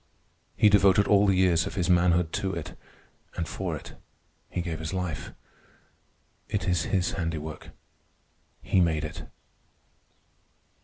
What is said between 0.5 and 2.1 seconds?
He devoted all the years of his